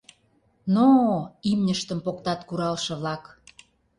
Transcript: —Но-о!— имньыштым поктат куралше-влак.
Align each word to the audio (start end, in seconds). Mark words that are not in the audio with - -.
—Но-о!— 0.73 1.17
имньыштым 1.51 1.99
поктат 2.05 2.39
куралше-влак. 2.47 3.23